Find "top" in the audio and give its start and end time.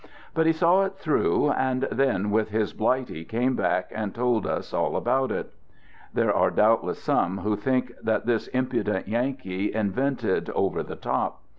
10.95-11.43